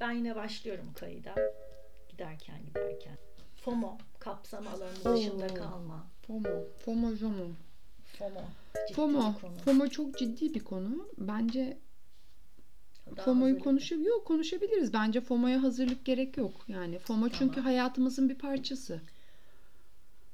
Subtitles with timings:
[0.00, 1.34] Ben yine başlıyorum kayıda.
[2.08, 3.18] Giderken giderken.
[3.64, 6.06] FOMO, kapsam alanı dışında kalma.
[6.26, 6.48] FOMO.
[6.84, 7.46] FOMO, FOMO.
[8.18, 8.40] FOMO.
[8.88, 9.34] Ciddi FOMO.
[9.40, 9.56] konu.
[9.64, 11.08] FOMO çok ciddi bir konu.
[11.18, 11.78] Bence
[13.16, 14.92] Daha FOMO'yu konuşup yok konuşabiliriz.
[14.92, 16.52] Bence FOMO'ya hazırlık gerek yok.
[16.68, 17.64] Yani FOMO çünkü Tamam.
[17.64, 19.00] hayatımızın bir parçası.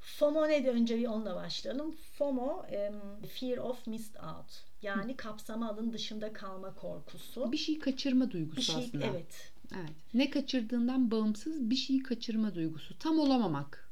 [0.00, 0.74] FOMO nedir?
[0.74, 1.94] Önce bir onunla başlayalım.
[2.18, 2.94] FOMO, em,
[3.28, 4.62] fear of missed out.
[4.82, 7.52] Yani kapsama alanı dışında kalma korkusu.
[7.52, 9.04] Bir şey kaçırma duygusu Bir şey, aslında.
[9.06, 9.51] evet.
[9.74, 9.90] Evet.
[10.14, 12.98] Ne kaçırdığından bağımsız bir şeyi kaçırma duygusu.
[12.98, 13.88] Tam olamamak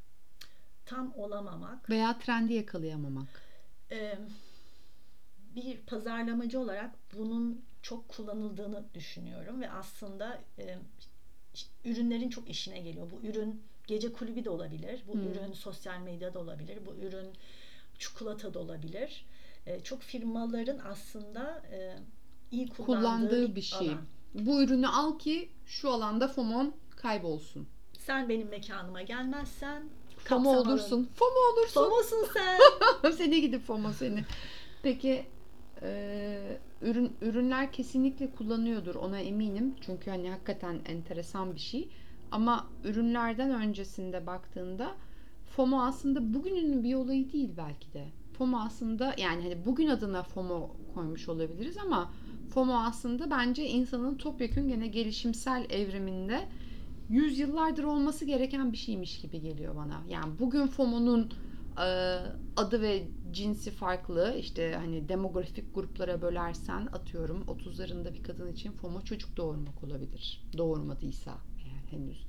[0.85, 1.89] Tam olamamak.
[1.89, 3.41] veya trendi yakalayamamak.
[5.55, 10.41] Bir pazarlamacı olarak bunun çok kullanıldığını düşünüyorum ve aslında
[11.85, 13.07] ürünlerin çok işine geliyor.
[13.11, 15.03] Bu ürün gece kulübü de olabilir.
[15.07, 15.23] Bu Hmm.
[15.31, 16.77] ürün sosyal medyada olabilir.
[16.85, 17.27] Bu ürün
[17.99, 19.25] çikolata da olabilir.
[19.65, 21.95] E, çok firmaların aslında e,
[22.51, 23.89] iyi kullandığı, Kullandığı bir şey.
[23.89, 24.05] alan.
[24.33, 27.67] Bu ürünü al ki şu alanda FOMO'n kaybolsun.
[27.93, 29.83] Sen benim mekanıma gelmezsen
[30.17, 31.09] FOMO olursun.
[31.15, 31.81] FOMO olursun.
[31.81, 33.11] FOMO'sun sen.
[33.17, 34.23] seni gidip FOMO seni.
[34.83, 35.25] Peki
[35.81, 39.75] e, ürün ürünler kesinlikle kullanıyordur ona eminim.
[39.81, 41.89] Çünkü hani hakikaten enteresan bir şey.
[42.31, 44.95] Ama ürünlerden öncesinde baktığında
[45.45, 48.07] FOMO aslında bugünün bir olayı değil belki de.
[48.37, 52.11] FOMO aslında yani hani bugün adına FOMO koymuş olabiliriz ama
[52.53, 56.47] FOMO aslında bence insanın topyekün gene gelişimsel evriminde
[57.09, 60.03] yüzyıllardır olması gereken bir şeymiş gibi geliyor bana.
[60.09, 61.31] Yani bugün FOMO'nun
[61.77, 61.87] e,
[62.57, 64.35] adı ve cinsi farklı.
[64.39, 70.43] İşte hani demografik gruplara bölersen atıyorum 30'larında bir kadın için FOMO çocuk doğurmak olabilir.
[70.57, 72.25] Doğurmadıysa eğer henüz.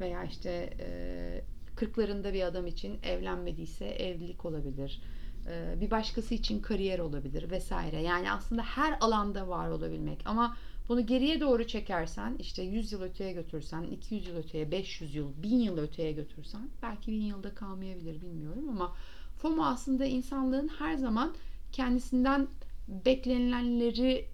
[0.00, 1.44] Veya işte e,
[1.76, 5.02] 40'larında bir adam için evlenmediyse evlilik olabilir.
[5.46, 8.02] E, bir başkası için kariyer olabilir vesaire.
[8.02, 10.22] Yani aslında her alanda var olabilmek.
[10.24, 10.56] Ama
[10.88, 15.56] bunu geriye doğru çekersen işte 100 yıl öteye götürsen, 200 yıl öteye, 500 yıl, 1000
[15.56, 18.96] yıl öteye götürsen belki 1000 yılda kalmayabilir bilmiyorum ama
[19.38, 21.34] FOMO aslında insanlığın her zaman
[21.72, 22.48] kendisinden
[22.88, 24.28] beklenilenleri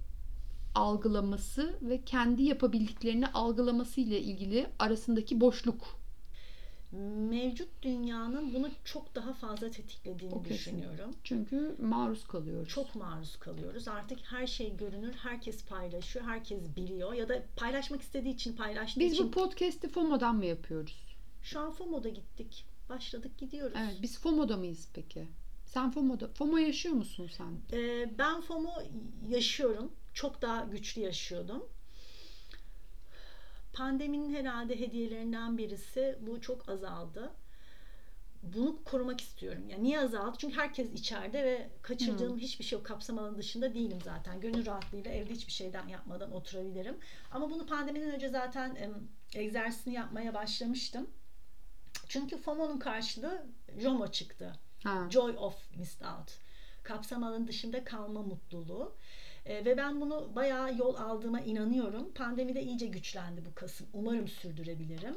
[0.74, 6.05] algılaması ve kendi yapabildiklerini algılaması ile ilgili arasındaki boşluk.
[7.30, 10.54] Mevcut dünyanın bunu çok daha fazla tetiklediğini O kesin.
[10.54, 11.10] düşünüyorum.
[11.24, 12.68] Çünkü maruz kalıyoruz.
[12.68, 13.88] Çok maruz kalıyoruz.
[13.88, 19.12] Artık her şey görünür, herkes paylaşıyor, herkes biliyor ya da paylaşmak istediği için paylaştığı Biz
[19.12, 19.26] için.
[19.26, 21.06] bu podcast'i FOMO'dan mı yapıyoruz?
[21.42, 22.64] Şu an FOMO'da gittik.
[22.88, 23.76] Başladık gidiyoruz.
[23.80, 25.28] Evet, biz FOMO'da mıyız peki?
[25.66, 27.78] Sen FOMO'da, FOMO yaşıyor musun sen?
[27.78, 28.70] Ee, ben FOMO
[29.28, 29.92] yaşıyorum.
[30.14, 31.64] Çok daha güçlü yaşıyordum.
[33.76, 37.32] Pandeminin herhalde hediyelerinden birisi bu çok azaldı.
[38.42, 39.68] Bunu korumak istiyorum.
[39.68, 40.36] Yani niye azaldı?
[40.40, 42.86] Çünkü herkes içeride ve kaçırdığım hiçbir şey yok.
[42.86, 44.40] Kapsam alanı dışında değilim zaten.
[44.40, 46.96] Gönül rahatlığıyla evde hiçbir şeyden yapmadan oturabilirim.
[47.30, 48.76] Ama bunu pandemiden önce zaten
[49.34, 51.10] egzersizini yapmaya başlamıştım.
[52.08, 53.46] Çünkü FOMO'nun karşılığı
[53.78, 54.52] JOMO çıktı.
[54.84, 55.08] Ha.
[55.10, 56.38] Joy of Missed Out.
[56.82, 58.94] Kapsam alanı dışında kalma mutluluğu.
[59.46, 62.12] E, ve ben bunu bayağı yol aldığıma inanıyorum.
[62.14, 63.86] Pandemide iyice güçlendi bu kasım.
[63.92, 65.16] Umarım sürdürebilirim.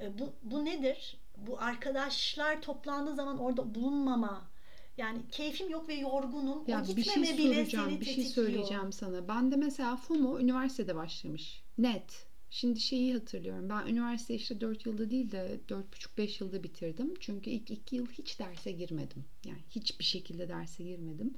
[0.00, 1.16] E, bu, bu nedir?
[1.36, 4.50] Bu arkadaşlar toplandığı zaman orada bulunmama.
[4.96, 6.64] Yani keyfim yok ve yorgunum.
[6.66, 9.28] Ya o bir şey soracağım, bir şey söyleyeceğim sana.
[9.28, 11.62] Ben de mesela FOMO üniversitede başlamış.
[11.78, 12.26] Net.
[12.50, 13.68] Şimdi şeyi hatırlıyorum.
[13.68, 17.14] Ben üniversite işte 4 yılda değil de 4,5-5 yılda bitirdim.
[17.20, 19.24] Çünkü ilk 2 yıl hiç derse girmedim.
[19.44, 21.34] Yani hiçbir şekilde derse girmedim.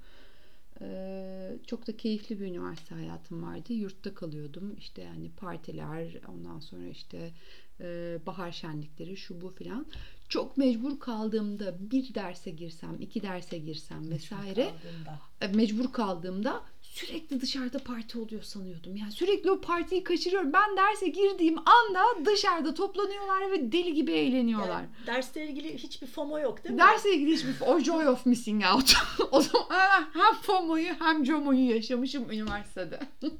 [0.81, 3.73] Ee, çok da keyifli bir üniversite hayatım vardı.
[3.73, 4.77] Yurtta kalıyordum.
[4.79, 7.33] İşte yani partiler, ondan sonra işte
[7.81, 9.87] e, bahar şenlikleri, şu bu filan.
[10.29, 14.73] Çok mecbur kaldığımda bir derse girsem, iki derse girsem vesaire
[15.41, 16.63] e, mecbur kaldığımda
[16.93, 18.97] sürekli dışarıda parti oluyor sanıyordum.
[18.97, 20.53] Yani sürekli o partiyi kaçırıyorum.
[20.53, 24.81] Ben derse girdiğim anda dışarıda toplanıyorlar ve deli gibi eğleniyorlar.
[24.81, 26.81] Yani dersle ilgili hiçbir FOMO yok değil mi?
[26.81, 28.95] Derse ilgili hiçbir o joy of missing out.
[29.31, 33.01] o zaman hem FOMO'yu hem JOMO'yu yaşamışım üniversitede.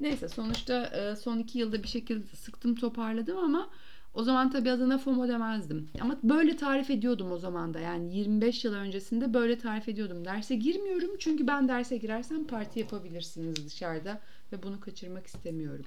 [0.00, 3.70] Neyse sonuçta e, son iki yılda bir şekilde sıktım toparladım ama
[4.14, 5.90] o zaman tabii adına FOMO demezdim.
[6.00, 7.80] Ama böyle tarif ediyordum o zaman da.
[7.80, 10.24] Yani 25 yıl öncesinde böyle tarif ediyordum.
[10.24, 14.20] Derse girmiyorum çünkü ben derse girersem parti yapabilirsiniz dışarıda
[14.52, 15.86] ve bunu kaçırmak istemiyorum.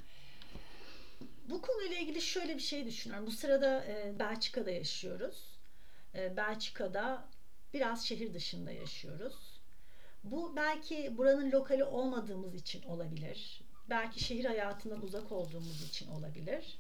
[1.50, 3.28] Bu konuyla ilgili şöyle bir şey düşünüyorum.
[3.28, 5.58] Bu sırada e, Belçika'da yaşıyoruz.
[6.16, 7.28] E, Belçika'da
[7.74, 9.62] biraz şehir dışında yaşıyoruz.
[10.24, 13.62] Bu belki buranın lokali olmadığımız için olabilir.
[13.90, 16.78] Belki şehir hayatından uzak olduğumuz için olabilir.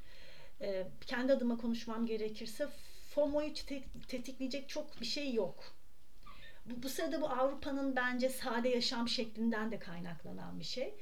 [0.62, 2.68] E, kendi adıma konuşmam gerekirse
[3.10, 5.64] FOMO'yu te- tetikleyecek çok bir şey yok.
[6.66, 10.94] Bu, bu sırada bu Avrupa'nın bence sade yaşam şeklinden de kaynaklanan bir şey.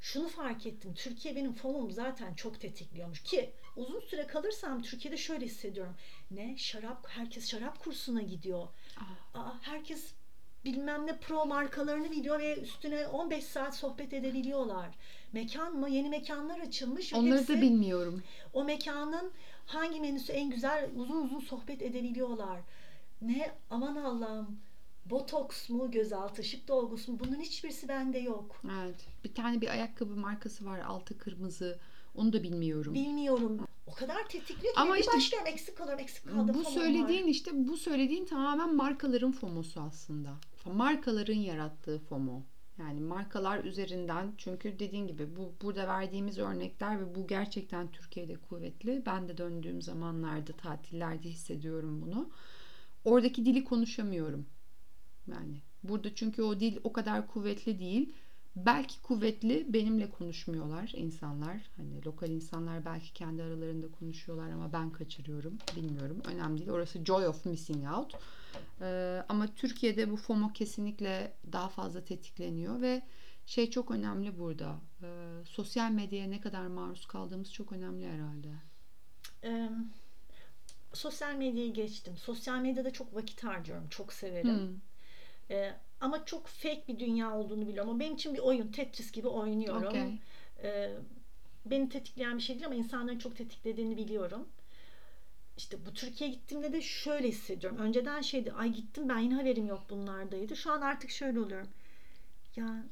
[0.00, 0.94] şunu fark ettim.
[0.94, 5.96] Türkiye benim FOMO'mu zaten çok tetikliyormuş ki uzun süre kalırsam Türkiye'de şöyle hissediyorum.
[6.30, 6.56] Ne?
[6.58, 8.68] Şarap herkes şarap kursuna gidiyor.
[9.34, 10.14] Aa, herkes
[10.64, 14.88] bilmem ne pro markalarını biliyor ve üstüne 15 saat sohbet edebiliyorlar.
[15.32, 15.88] Mekan mı?
[15.88, 17.14] Yeni mekanlar açılmış.
[17.14, 18.22] Onları hepsi da bilmiyorum.
[18.52, 19.32] o mekanın
[19.66, 22.60] hangi menüsü en güzel uzun uzun sohbet edebiliyorlar.
[23.22, 24.58] Ne aman Allah'ım
[25.06, 28.62] botoks mu gözaltı ışık dolgusu mu bunun hiçbirisi bende yok.
[28.82, 29.06] Evet.
[29.24, 31.78] Bir tane bir ayakkabı markası var altı kırmızı.
[32.14, 32.94] Onu da bilmiyorum.
[32.94, 33.66] Bilmiyorum.
[33.86, 36.48] O kadar tetikliyor ki Ama işte- başlıyorum eksik kalıyorum eksik kaldım.
[36.48, 36.70] Bu FOMO'm var.
[36.70, 40.30] söylediğin işte bu söylediğin tamamen markaların FOMO'su aslında.
[40.64, 42.42] Markaların yarattığı FOMO.
[42.78, 49.02] Yani markalar üzerinden çünkü dediğin gibi bu burada verdiğimiz örnekler ve bu gerçekten Türkiye'de kuvvetli.
[49.06, 52.30] Ben de döndüğüm zamanlarda tatillerde hissediyorum bunu.
[53.04, 54.46] Oradaki dili konuşamıyorum.
[55.26, 58.12] Yani burada çünkü o dil o kadar kuvvetli değil.
[58.56, 61.70] Belki kuvvetli benimle konuşmuyorlar insanlar.
[61.76, 65.58] Hani lokal insanlar belki kendi aralarında konuşuyorlar ama ben kaçırıyorum.
[65.76, 66.22] Bilmiyorum.
[66.24, 66.70] Önemli değil.
[66.70, 68.14] Orası joy of missing out.
[68.80, 73.02] Ee, ama Türkiye'de bu FOMO kesinlikle daha fazla tetikleniyor ve
[73.46, 74.80] şey çok önemli burada.
[75.02, 75.06] Ee,
[75.44, 78.48] sosyal medyaya ne kadar maruz kaldığımız çok önemli herhalde.
[79.44, 79.70] Ee,
[80.92, 82.16] sosyal medyayı geçtim.
[82.16, 83.88] Sosyal medyada çok vakit harcıyorum.
[83.88, 84.58] Çok severim.
[84.58, 84.76] Hmm.
[85.50, 87.90] Ee, ama çok fake bir dünya olduğunu biliyorum.
[87.90, 88.72] Ama benim için bir oyun.
[88.72, 89.88] Tetris gibi oynuyorum.
[89.88, 90.18] Okey.
[90.62, 90.90] Ee,
[91.66, 94.48] beni tetikleyen bir şey değil ama insanların çok tetiklediğini biliyorum.
[95.56, 97.78] İşte bu Türkiye'ye gittiğimde de şöyle hissediyorum.
[97.78, 100.56] Önceden şeydi, ay gittim ben yine haberim yok bunlardaydı.
[100.56, 101.68] Şu an artık şöyle oluyorum.
[102.56, 102.84] Ya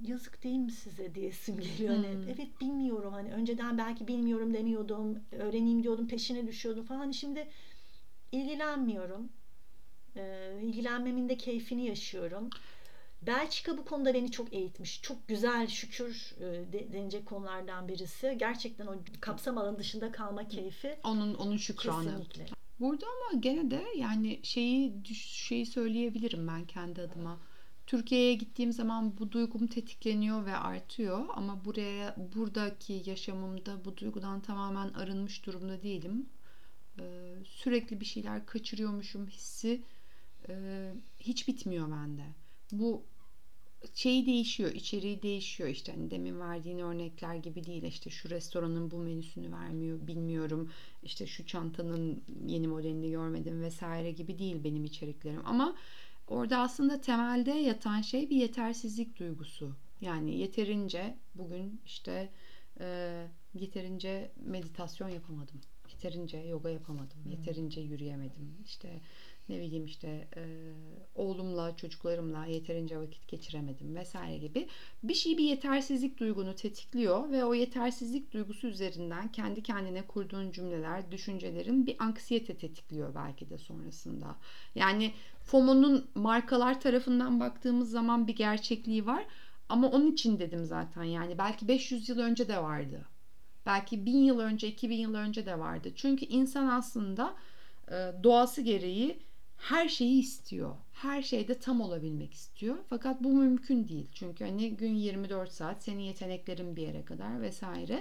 [0.00, 1.94] yazık değil mi size diyesim geliyor.
[1.94, 2.28] Hani, Hmm.
[2.28, 5.18] evet bilmiyorum hani önceden belki bilmiyorum demiyordum.
[5.32, 6.98] Öğreneyim diyordum, peşine düşüyordum falan.
[6.98, 7.48] Hani şimdi
[8.32, 9.28] ilgilenmiyorum.
[10.16, 12.50] Ee, ilgilenmemin de keyfini yaşıyorum.
[13.22, 15.02] Belçika bu konuda beni çok eğitmiş.
[15.02, 18.36] Çok güzel şükür e, de- denecek konulardan birisi.
[18.38, 22.04] Gerçekten o kapsam alanı dışında kalma keyfi Onun onun şükranı.
[22.04, 22.46] kesinlikle.
[22.80, 27.38] Burada ama gene de yani şeyi şeyi söyleyebilirim ben kendi adıma.
[27.86, 34.88] Türkiye'ye gittiğim zaman bu duygum tetikleniyor ve artıyor ama buraya buradaki yaşamımda bu duygudan tamamen
[34.88, 36.26] arınmış durumda değilim.
[37.00, 39.82] Ee, sürekli bir şeyler kaçırıyormuşum hissi
[40.48, 42.24] e, hiç bitmiyor bende.
[42.72, 43.04] Bu
[43.94, 45.68] şeyi değişiyor, içeriği değişiyor.
[45.68, 47.82] İşte hani demin verdiğin örnekler gibi değil.
[47.82, 50.70] İşte şu restoranın bu menüsünü vermiyor bilmiyorum.
[51.02, 55.42] İşte şu çantanın yeni modelini görmedim vesaire gibi değil benim içeriklerim.
[55.44, 55.76] Ama
[56.28, 59.76] orada aslında temelde yatan şey bir yetersizlik duygusu.
[60.00, 62.30] Yani yeterince bugün işte
[62.80, 65.60] e, yeterince meditasyon yapamadım.
[65.92, 67.18] Yeterince yoga yapamadım.
[67.30, 68.56] Yeterince yürüyemedim.
[68.64, 69.00] İşte
[69.48, 70.42] ne bileyim işte e,
[71.14, 74.68] oğlumla çocuklarımla yeterince vakit geçiremedim vesaire gibi
[75.02, 81.10] bir şey bir yetersizlik duygunu tetikliyor ve o yetersizlik duygusu üzerinden kendi kendine kurduğun cümleler,
[81.10, 84.36] düşüncelerin bir anksiyete tetikliyor belki de sonrasında.
[84.74, 85.12] Yani
[85.42, 89.26] FOMO'nun markalar tarafından baktığımız zaman bir gerçekliği var
[89.68, 93.04] ama onun için dedim zaten yani belki 500 yıl önce de vardı.
[93.66, 95.92] Belki 1000 yıl önce, 2000 yıl önce de vardı.
[95.96, 97.34] Çünkü insan aslında
[98.22, 99.18] doğası gereği
[99.58, 100.76] her şeyi istiyor.
[100.92, 102.76] Her şeyde tam olabilmek istiyor.
[102.88, 104.08] Fakat bu mümkün değil.
[104.14, 107.98] Çünkü hani gün 24 saat senin yeteneklerin bir yere kadar vesaire.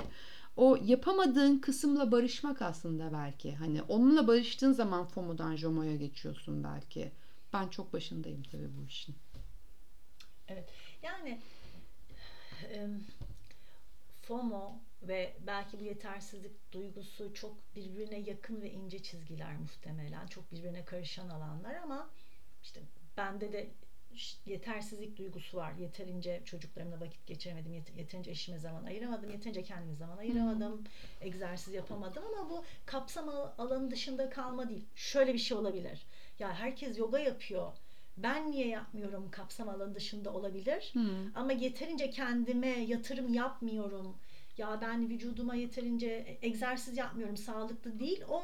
[0.58, 3.56] O yapamadığın kısımla barışmak aslında belki.
[3.56, 7.12] Hani onunla barıştığın zaman FOMO'dan JOMO'ya geçiyorsun belki.
[7.54, 9.16] Ben çok başındayım tabii bu işin.
[11.04, 11.40] Yani
[12.64, 12.88] e,
[14.22, 20.28] FOMO ve belki bu yetersizlik duygusu çok birbirine yakın ve ince çizgiler muhtemelen.
[20.28, 22.10] Çok birbirine karışan alanlar ama
[22.64, 22.82] işte
[23.18, 23.68] bende de
[24.46, 25.74] yetersizlik duygusu var.
[25.80, 27.74] Yeterince çocuklarımla vakit geçiremedim.
[27.74, 29.30] yet- Yeterince eşime zaman ayıramadım.
[29.32, 30.84] Yeterince kendime zaman ayıramadım.
[31.22, 34.84] Egzersiz yapamadım ama bu kapsam al- alanı dışında kalma değil.
[34.96, 36.06] Şöyle bir şey olabilir.
[36.40, 37.72] Ya herkes yoga yapıyor.
[38.18, 40.92] Ben niye yapmıyorum kapsam alanı dışında olabilir.
[40.94, 41.32] Hı.
[41.36, 44.18] Ama yeterince kendime yatırım yapmıyorum.
[44.58, 47.38] Ya ben vücuduma yeterince egzersiz yapmıyorum.
[47.38, 48.24] Sağlıklı değil.
[48.30, 48.42] O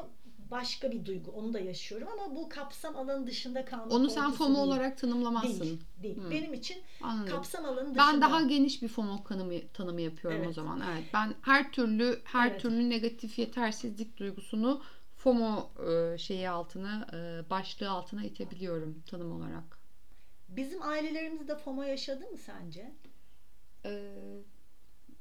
[0.51, 1.31] başka bir duygu.
[1.31, 4.67] Onu da yaşıyorum ama bu kapsam alanı dışında kalma Onu sen FOMO değil.
[4.67, 5.59] olarak tanımlamazsın.
[5.61, 5.79] değil.
[6.03, 6.17] değil.
[6.17, 6.31] Hı.
[6.31, 7.35] Benim için Anladım.
[7.35, 7.99] kapsam alanı dışında.
[8.13, 10.55] Ben daha geniş bir FOMO tanımı, tanımı yapıyorum o Evet.
[10.55, 10.81] zaman.
[10.93, 11.03] Evet.
[11.13, 12.61] Ben her türlü her Evet.
[12.61, 14.81] türlü negatif yetersizlik duygusunu
[15.17, 19.77] FOMO e, şeyi altına, e, başlığı altına itebiliyorum tanım olarak.
[20.49, 22.91] Bizim ailelerimizde FOMO yaşadı mı sence?
[23.85, 24.13] E,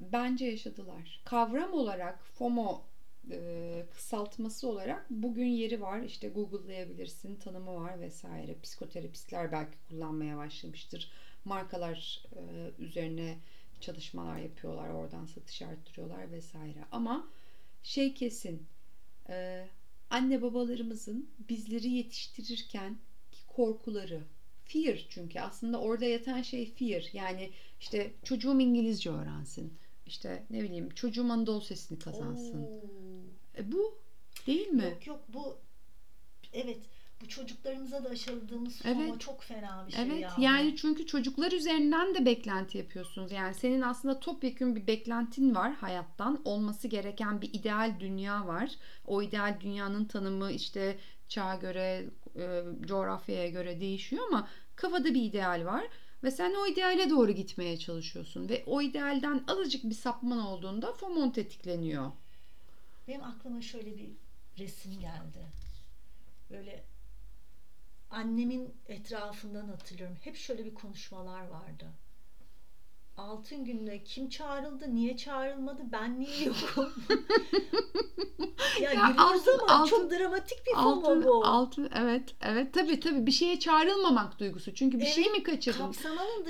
[0.01, 1.21] bence yaşadılar.
[1.25, 2.83] Kavram olarak FOMO
[3.31, 6.01] e, kısaltması olarak bugün yeri var.
[6.01, 8.57] İşte Google'layabilirsin, tanımı var vesaire.
[8.63, 11.11] Psikoterapistler belki kullanmaya başlamıştır.
[11.45, 13.39] Markalar e, üzerine
[13.81, 14.91] çalışmalar yapıyorlar.
[14.91, 16.85] Oradan satış arttırıyorlar vesaire.
[16.93, 17.29] Ama
[17.83, 18.67] şey kesin
[19.29, 19.67] e,
[20.11, 22.99] anne babalarımızın bizleri yetiştirirken
[23.49, 24.23] korkuları
[24.65, 29.80] fear çünkü aslında orada yatan şey fear yani işte çocuğum İngilizce öğrensin
[30.11, 32.81] işte ne bileyim çocuğum Anadolu sesini kazansın Oo.
[33.59, 33.99] e, bu
[34.47, 34.85] değil mi?
[34.85, 35.59] Yok yok bu
[36.53, 36.79] evet
[37.23, 38.97] bu çocuklarımıza da aşıladığımız Evet.
[38.97, 40.35] FOMO çok fena bir şey Evet ya.
[40.39, 43.33] yani çünkü çocuklar üzerinden de beklenti yapıyorsunuz.
[43.33, 46.43] Yani senin aslında topyekun bir beklentin var hayattan.
[46.45, 48.71] Olması gereken bir ideal dünya var.
[49.07, 50.99] O ideal dünyanın tanımı işte
[51.29, 52.05] çağa göre,
[52.37, 55.85] e, coğrafyaya göre değişiyor ama kafada bir ideal var.
[56.25, 58.49] Ve sen o ideale doğru gitmeye çalışıyorsun.
[58.49, 62.13] Ve o idealden azıcık bir sapman olduğunda FOMO tetikleniyor.
[63.09, 64.11] Benim aklıma şöyle bir
[64.59, 65.47] resim geldi.
[66.51, 66.85] Böyle
[68.11, 70.17] annemin etrafından hatırlıyorum.
[70.21, 71.87] Hep şöyle bir konuşmalar vardı.
[73.17, 76.93] Altın günde kim çağrıldı, niye çağrılmadı, ben niye yokum?
[78.83, 81.45] ya, Ya altın- ama altın- çok dramatik bir Altın, bu.
[81.47, 84.75] altın, evet, evet tabii tabii bir şeye çağrılmamak duygusu.
[84.75, 85.93] Çünkü bir şey Evet, mi kaçırdım?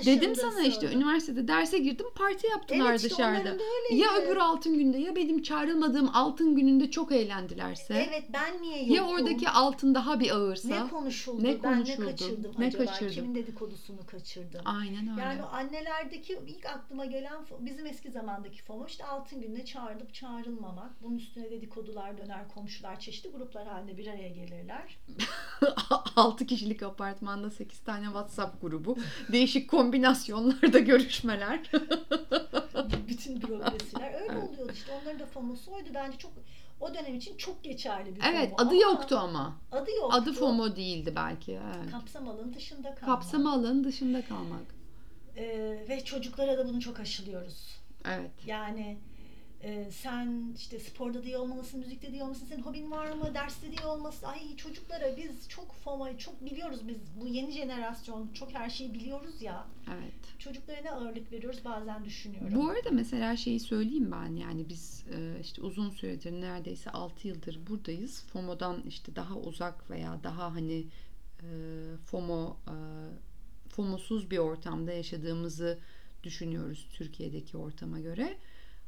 [0.06, 3.56] Dedim sana işte üniversitede derse girdim parti yaptılar evet, işte dışarıda.
[3.92, 8.06] Ya öbür altın günde ya benim çağrılmadığım altın gününde çok eğlendilerse.
[8.10, 8.94] Evet ben niye yokum?
[8.94, 10.84] Ya oradaki altın daha bir ağırsa.
[10.84, 11.42] ne konuşuldu?
[11.44, 12.06] Ne ben konuşuldu?
[12.06, 12.84] ne kaçırdım Ne acaba?
[12.84, 13.14] kaçırdım?
[13.14, 14.60] Kimin dedikodusunu kaçırdım?
[14.64, 15.20] Aynen öyle.
[15.20, 21.02] Yani annelerdeki ilk aklıma gelen bizim eski zamandaki FOMO işte altın gününe çağrılıp çağrılmamak.
[21.02, 24.99] Bunun üstüne dedikodular döner komşular çeşitli gruplar halinde bir araya gelirler.
[26.16, 28.99] 6 kişilik apartmanda 8 tane WhatsApp grubu.
[29.33, 31.71] Değişik kombinasyonlarda görüşmeler.
[33.09, 34.92] Bütün bürokrasiler öyle oluyordu işte.
[35.02, 35.88] Onların da FOMO'su oydu.
[35.95, 36.33] Bence çok
[36.80, 38.69] o dönem için çok geçerli bir evet FOMO.
[38.69, 39.57] adı Ama yoktu ama.
[39.73, 40.16] Adı yoktu.
[40.16, 41.52] Adı FOMO değildi belki.
[41.52, 41.90] Evet.
[41.90, 43.04] Kapsam alanı dışında kalmak.
[43.04, 44.79] Kapsam alanın dışında kalmak.
[45.37, 47.80] Ee, ve çocuklara da bunu çok aşılıyoruz.
[48.04, 48.30] Evet.
[48.46, 48.99] Yani
[49.62, 53.34] e, sen işte sporda da iyi olmalısın, müzikte de iyi olmalısın, senin hobin var mı,
[53.34, 54.26] derste de iyi olmalısın.
[54.26, 56.96] Ay çocuklara biz çok FOMO'yu çok biliyoruz biz.
[57.20, 59.66] Bu yeni jenerasyon çok her şeyi biliyoruz ya.
[59.88, 60.38] Evet.
[60.38, 62.54] Çocuklara ne ağırlık veriyoruz bazen düşünüyorum.
[62.54, 67.66] Bu arada mesela şeyi söyleyeyim ben yani biz e, işte uzun süredir neredeyse 6 yıldır
[67.66, 68.25] buradayız.
[68.32, 70.87] FOMO'dan işte daha uzak veya daha hani
[71.42, 71.46] e,
[72.04, 72.75] FOMO e,
[73.80, 75.78] FOMO'suz bir ortamda yaşadığımızı
[76.22, 78.37] düşünüyoruz Türkiye'deki ortama göre.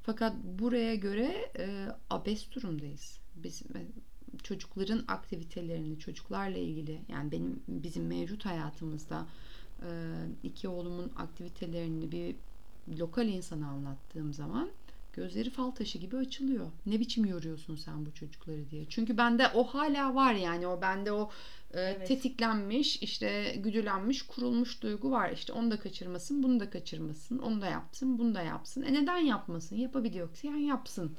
[0.02, 3.18] Fakat buraya göre e, abes durumdayız.
[3.37, 3.80] Biz e,
[4.42, 9.26] çocukların aktivitelerini, çocuklarla ilgili yani benim bizim mevcut hayatımızda
[9.82, 9.88] e,
[10.42, 12.37] iki oğlumun aktivitelerini bir
[12.99, 14.70] lokal insana anlattığım zaman
[15.12, 16.66] gözleri fal taşı gibi açılıyor.
[16.87, 18.87] Ne biçim yoruyorsun sen bu çocukları diye.
[18.88, 21.31] Çünkü bende o hala var yani o bende o
[21.71, 22.09] e, Evet.
[22.09, 25.31] tetiklenmiş işte güdülenmiş kurulmuş duygu var.
[25.31, 28.83] İşte onu da kaçırmasın bunu da kaçırmasın onu da yapsın bunu da yapsın.
[28.83, 31.16] E neden yapmasın yapabiliyorsa yani yapsın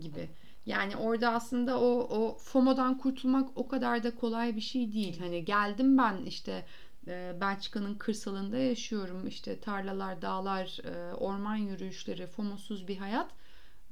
[0.00, 0.30] gibi.
[0.66, 1.86] Yani orada aslında o,
[2.18, 5.18] o FOMO'dan kurtulmak o kadar da kolay bir şey değil.
[5.18, 6.66] Hani geldim ben işte
[7.06, 9.26] e, Belçika'nın kırsalında yaşıyorum.
[9.26, 13.30] İşte tarlalar, dağlar, e, orman yürüyüşleri, FOMO'suz bir hayat.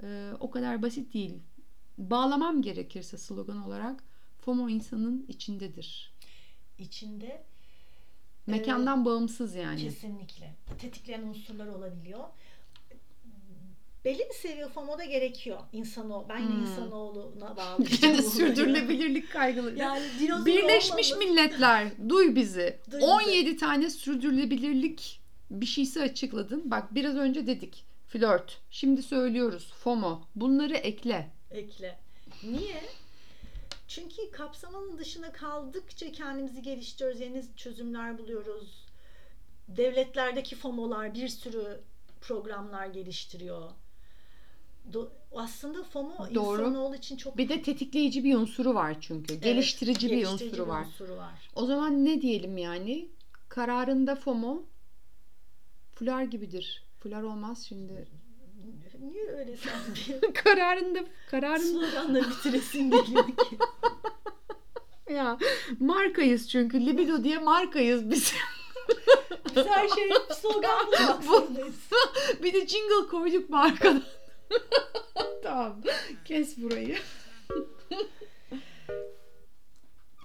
[0.03, 1.39] E, o kadar basit değil.
[1.99, 4.05] Bağlamam gerekirse slogan olarak
[4.39, 6.13] FOMO insanın içindedir.
[6.79, 7.45] İçinde
[8.47, 9.81] Mekandan bağımsız yani.
[9.81, 12.25] kesinlikle tetikleyen unsurlar olabiliyor.
[14.05, 15.61] Belli bir seviye FOMO da gerekiyor.
[15.73, 16.63] İnsano, ben yine Hmm.
[16.63, 17.85] insanoğluna bağlı.
[18.01, 19.79] Gene sürdürülebilirlik kaygıları.
[19.79, 20.03] Yani
[20.47, 22.79] Birleşmiş olmamız- Milletler duy bizi.
[22.91, 23.07] Duy bizi.
[23.07, 26.71] 17 tane sürdürülebilirlik bir şeysi açıkladın.
[26.71, 27.85] Bak biraz önce dedik.
[28.09, 28.59] Flört.
[28.71, 29.73] Şimdi söylüyoruz.
[29.73, 30.23] FOMO.
[30.35, 31.31] Bunları ekle.
[31.51, 31.99] ekle.
[32.45, 32.83] Niye?
[33.89, 38.87] Çünkü kapsamanın dışına kaldıkça kendimizi geliştiriyoruz, yeni çözümler buluyoruz.
[39.69, 41.81] Devletlerdeki FOMO'lar bir sürü
[42.21, 43.71] programlar geliştiriyor.
[44.93, 46.61] Do- aslında FOMO Doğru.
[46.63, 49.33] insanoğlu için çok Bir de tetikleyici bir unsuru var çünkü.
[49.35, 50.85] Evet, geliştirici bir geliştirici unsuru var.
[50.85, 51.51] unsuru var.
[51.55, 53.09] O zaman ne diyelim yani?
[53.49, 54.63] Kararında FOMO
[55.95, 56.85] fular gibidir.
[57.01, 58.09] Fular olmaz şimdi.
[59.01, 60.33] Niye öyle sanki?
[60.45, 63.59] kararında kararında Sloganla bitiresin geliyor ki.
[65.15, 65.39] ya
[65.81, 68.33] markayız çünkü libido diye markayız biz.
[69.57, 71.75] Biz her şeye slogan bulmak Bu- zorundayız.
[72.43, 74.03] bir de jingle koyduk markadan.
[75.43, 75.83] tamam.
[76.25, 76.99] Kes burayı.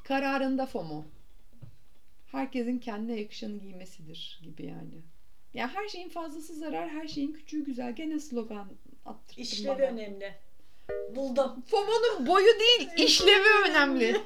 [0.04, 1.06] Kararında FOMO.
[2.32, 5.02] Herkesin kendine yakışanı giymesidir gibi yani.
[5.54, 7.96] Ya her şeyin fazlası zarar, her şeyin küçüğü güzel.
[7.96, 8.68] Gene slogan
[9.06, 9.86] attırttın İşlevi bana.
[9.86, 10.36] önemli.
[11.16, 11.64] Buldum.
[11.68, 14.22] FOMO'nun boyu değil, işlevi önemli.